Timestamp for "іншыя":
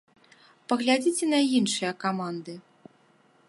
1.59-1.91